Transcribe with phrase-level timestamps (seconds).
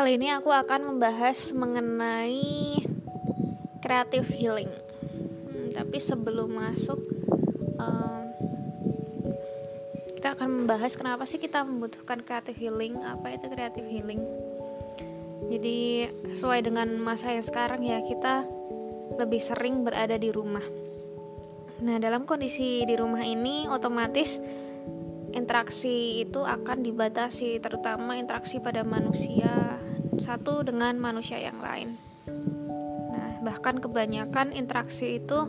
[0.00, 2.72] kali ini aku akan membahas mengenai
[3.84, 4.72] creative healing.
[4.72, 6.96] Hmm, tapi sebelum masuk,
[7.76, 8.24] um,
[10.16, 12.96] kita akan membahas kenapa sih kita membutuhkan creative healing.
[13.04, 14.24] Apa itu creative healing?
[15.52, 18.48] Jadi sesuai dengan masa yang sekarang ya kita
[19.20, 20.64] lebih sering berada di rumah.
[21.84, 24.40] Nah dalam kondisi di rumah ini otomatis
[25.36, 29.79] interaksi itu akan dibatasi terutama interaksi pada manusia
[30.20, 31.96] satu dengan manusia yang lain.
[33.10, 35.48] Nah bahkan kebanyakan interaksi itu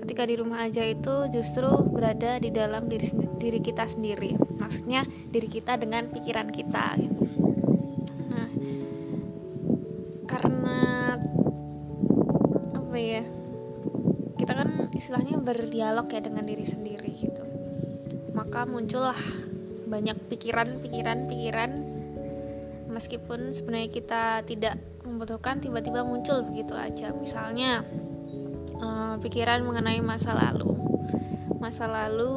[0.00, 4.36] ketika di rumah aja itu justru berada di dalam diri, diri kita sendiri.
[4.60, 7.24] Maksudnya diri kita dengan pikiran kita gitu.
[8.30, 8.48] nah
[10.30, 10.78] karena
[12.76, 13.22] apa ya
[14.38, 17.44] kita kan istilahnya berdialog ya dengan diri sendiri gitu.
[18.32, 19.18] Maka muncullah
[19.90, 21.89] banyak pikiran-pikiran-pikiran
[23.00, 24.76] meskipun sebenarnya kita tidak
[25.08, 27.16] membutuhkan tiba-tiba muncul begitu aja.
[27.16, 27.80] Misalnya
[28.76, 30.76] uh, pikiran mengenai masa lalu.
[31.56, 32.28] Masa lalu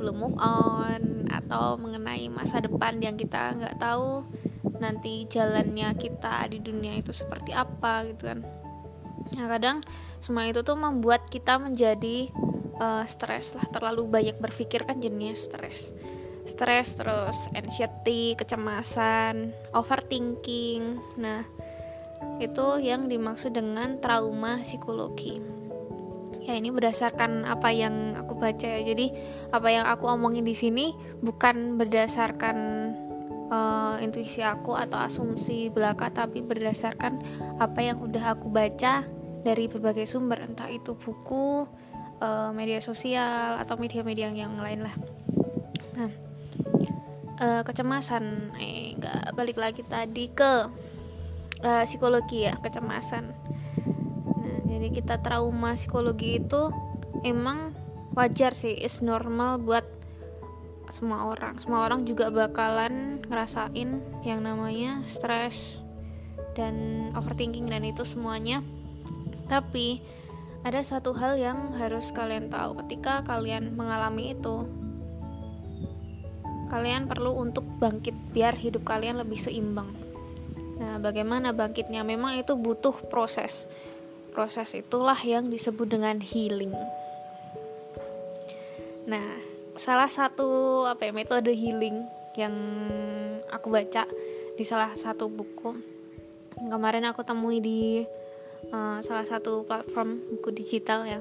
[0.00, 4.24] belum move on atau mengenai masa depan yang kita nggak tahu
[4.80, 8.40] nanti jalannya kita di dunia itu seperti apa gitu kan.
[9.36, 9.84] Nah kadang
[10.16, 12.32] semua itu tuh membuat kita menjadi
[12.80, 13.68] uh, stres lah.
[13.68, 15.92] Terlalu banyak berpikir kan jenis stres
[16.46, 21.02] stres terus anxiety kecemasan overthinking.
[21.18, 21.42] Nah
[22.38, 25.42] itu yang dimaksud dengan trauma psikologi.
[26.46, 28.80] Ya ini berdasarkan apa yang aku baca ya.
[28.80, 29.10] Jadi
[29.50, 32.56] apa yang aku omongin di sini bukan berdasarkan
[33.50, 37.18] uh, intuisi aku atau asumsi belaka tapi berdasarkan
[37.58, 39.02] apa yang udah aku baca
[39.42, 41.66] dari berbagai sumber entah itu buku
[42.22, 44.94] uh, media sosial atau media-media yang lain lah.
[45.98, 46.25] Nah
[47.40, 48.56] uh, kecemasan.
[48.60, 50.52] Eh nggak balik lagi tadi ke
[51.62, 53.32] uh, psikologi ya kecemasan.
[54.40, 56.72] Nah jadi kita trauma psikologi itu
[57.24, 57.72] emang
[58.16, 59.84] wajar sih is normal buat
[60.88, 61.58] semua orang.
[61.58, 65.82] Semua orang juga bakalan ngerasain yang namanya stres
[66.54, 68.62] dan overthinking dan itu semuanya.
[69.46, 70.02] Tapi
[70.66, 74.66] ada satu hal yang harus kalian tahu ketika kalian mengalami itu
[76.66, 79.88] kalian perlu untuk bangkit biar hidup kalian lebih seimbang.
[80.76, 82.04] Nah bagaimana bangkitnya?
[82.04, 83.70] Memang itu butuh proses.
[84.34, 86.74] Proses itulah yang disebut dengan healing.
[89.08, 89.40] Nah
[89.76, 92.04] salah satu apa ya metode healing
[92.36, 92.52] yang
[93.48, 94.04] aku baca
[94.56, 95.72] di salah satu buku.
[96.56, 98.04] Kemarin aku temui di
[98.72, 101.20] uh, salah satu platform buku digital ya.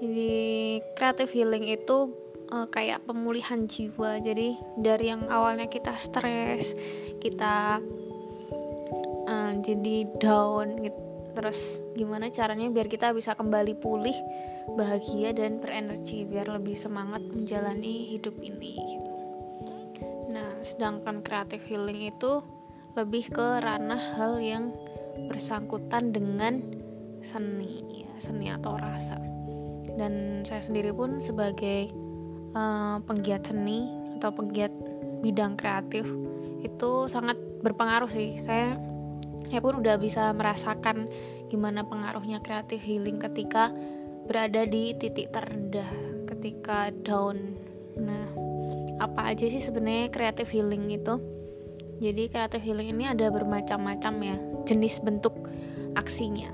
[0.00, 2.19] Jadi creative healing itu
[2.50, 4.18] uh, kayak pemulihan jiwa.
[4.20, 6.74] Jadi dari yang awalnya kita stres
[7.22, 7.78] kita
[9.26, 14.14] uh, jadi down gitu terus gimana caranya biar kita bisa kembali pulih
[14.74, 18.76] bahagia dan berenergi biar lebih semangat menjalani hidup ini.
[20.34, 22.42] Nah sedangkan creative healing itu
[22.98, 24.74] lebih ke ranah hal yang
[25.30, 26.58] bersangkutan dengan
[27.22, 29.18] seni ya, seni atau rasa.
[29.94, 31.92] Dan saya sendiri pun sebagai
[32.54, 34.72] uh, penggiat seni atau penggiat
[35.20, 36.04] bidang kreatif
[36.60, 38.36] itu sangat berpengaruh sih.
[38.40, 38.76] Saya
[39.50, 41.10] saya pun udah bisa merasakan
[41.50, 43.74] gimana pengaruhnya kreatif healing ketika
[44.28, 45.88] berada di titik terendah
[46.28, 47.58] ketika down.
[47.98, 48.30] Nah
[49.00, 51.18] apa aja sih sebenarnya kreatif healing itu?
[52.00, 55.34] Jadi kreatif healing ini ada bermacam-macam ya jenis bentuk
[55.98, 56.48] aksinya.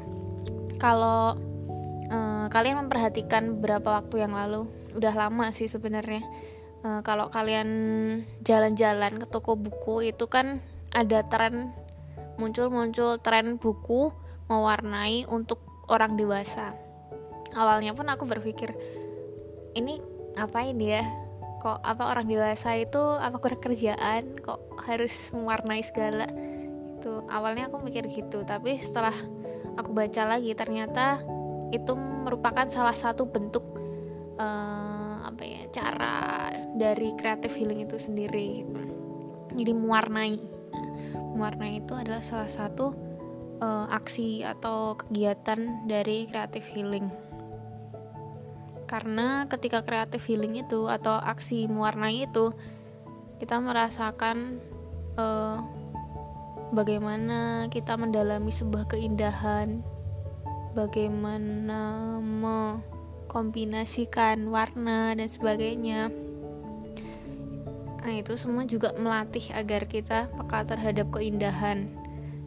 [0.81, 1.39] Kalau
[2.11, 6.25] uh, kalian memperhatikan beberapa waktu yang lalu, udah lama sih sebenarnya.
[6.84, 7.69] Uh, kalau kalian
[8.44, 10.61] jalan-jalan ke toko buku itu kan
[10.95, 11.72] ada tren
[12.37, 14.12] muncul-muncul tren buku
[14.47, 16.77] mewarnai untuk orang dewasa.
[17.56, 18.77] Awalnya pun aku berpikir
[19.72, 19.99] ini
[20.37, 21.03] ngapain ya?
[21.65, 26.28] Kok apa orang dewasa itu apa kurang kerjaan kok harus mewarnai segala?
[27.07, 29.15] gitu awalnya aku mikir gitu tapi setelah
[29.78, 31.22] aku baca lagi ternyata
[31.74, 33.65] itu merupakan salah satu bentuk
[34.39, 36.16] uh, apa ya cara
[36.77, 38.63] dari creative healing itu sendiri.
[39.57, 40.39] Jadi mewarnai.
[41.36, 42.92] Mewarnai itu adalah salah satu
[43.60, 47.09] uh, aksi atau kegiatan dari creative healing.
[48.86, 52.54] Karena ketika creative healing itu atau aksi mewarnai itu
[53.42, 54.62] kita merasakan
[55.19, 55.59] uh,
[56.71, 59.83] bagaimana kita mendalami sebuah keindahan,
[60.77, 66.13] bagaimana mengkombinasikan warna dan sebagainya.
[68.05, 71.91] nah itu semua juga melatih agar kita peka terhadap keindahan.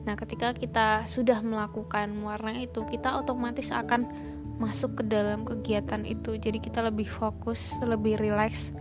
[0.07, 4.07] Nah ketika kita sudah melakukan warna itu kita otomatis akan
[4.55, 6.39] masuk ke dalam kegiatan itu.
[6.39, 8.71] Jadi kita lebih fokus lebih rileks.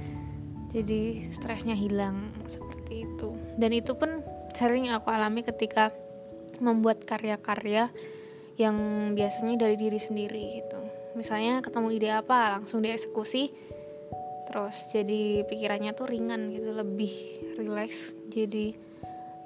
[0.70, 3.34] Jadi stresnya hilang seperti itu.
[3.58, 4.22] Dan itu pun
[4.54, 5.90] sering aku alami ketika
[6.62, 7.90] membuat karya-karya
[8.58, 8.76] yang
[9.14, 10.78] biasanya dari diri sendiri gitu.
[11.14, 13.50] Misalnya ketemu ide apa langsung dieksekusi
[14.48, 17.12] terus jadi pikirannya tuh ringan gitu lebih
[17.60, 18.72] rileks jadi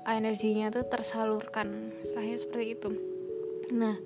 [0.06, 2.88] energinya tuh tersalurkan saya seperti itu.
[3.74, 3.98] Nah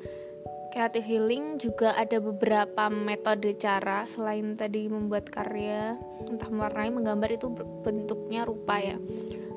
[0.73, 5.97] creative healing juga ada beberapa metode cara selain tadi membuat karya
[6.29, 7.49] entah mewarnai menggambar itu
[7.85, 8.97] bentuknya rupa ya.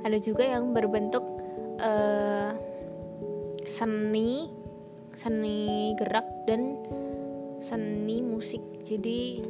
[0.03, 1.23] Ada juga yang berbentuk
[1.79, 2.55] uh,
[3.67, 4.58] seni
[5.13, 6.77] seni gerak dan
[7.59, 9.43] seni musik jadi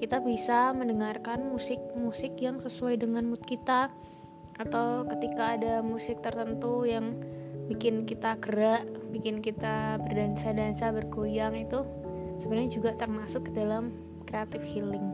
[0.00, 3.92] kita bisa mendengarkan musik-musik yang sesuai dengan mood kita
[4.56, 7.20] atau ketika ada musik tertentu yang
[7.68, 11.84] bikin kita gerak, bikin kita berdansa-dansa, bergoyang itu
[12.40, 13.92] sebenarnya juga termasuk dalam
[14.24, 15.06] creative healing.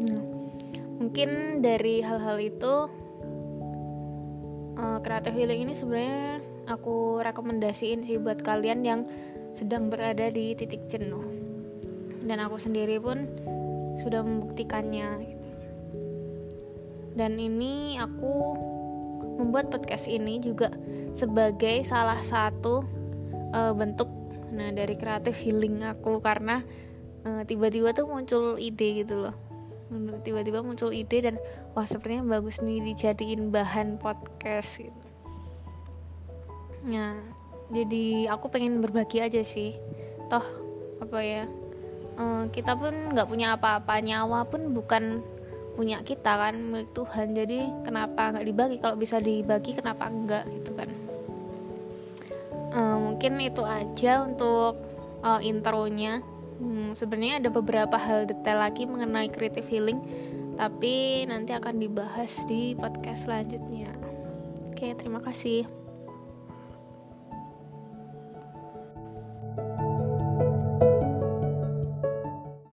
[0.00, 0.24] Nah,
[0.96, 2.74] mungkin dari hal-hal itu
[4.80, 9.00] uh, creative healing ini sebenarnya aku rekomendasiin sih buat kalian yang
[9.54, 11.24] sedang berada di titik jenuh.
[12.26, 13.24] Dan aku sendiri pun
[14.02, 15.38] sudah membuktikannya.
[17.16, 18.34] Dan ini aku
[19.40, 20.68] membuat podcast ini juga
[21.16, 22.84] sebagai salah satu
[23.56, 24.10] uh, bentuk
[24.52, 26.64] nah dari kreatif healing aku karena
[27.26, 29.34] tiba tiba-tiba tuh muncul ide gitu loh.
[30.22, 31.36] Tiba-tiba muncul ide dan
[31.74, 35.05] wah sepertinya bagus nih dijadiin bahan podcast gitu
[36.86, 37.18] nah
[37.66, 39.74] jadi aku pengen berbagi aja sih.
[40.30, 40.46] Toh
[41.02, 41.44] apa ya
[42.16, 44.00] uh, kita pun nggak punya apa-apa.
[44.00, 45.22] Nyawa pun bukan
[45.76, 47.36] punya kita kan milik Tuhan.
[47.36, 48.76] Jadi kenapa nggak dibagi?
[48.80, 50.90] Kalau bisa dibagi kenapa enggak gitu kan?
[52.76, 54.78] Uh, mungkin itu aja untuk
[55.24, 56.24] uh, intronya.
[56.56, 60.00] Hmm, sebenarnya ada beberapa hal detail lagi mengenai creative healing
[60.56, 63.92] tapi nanti akan dibahas di podcast selanjutnya.
[64.72, 65.85] Oke terima kasih